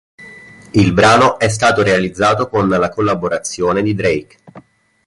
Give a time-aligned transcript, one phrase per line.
[0.71, 4.35] Il brano è stato realizzato con la collaborazione di Drake.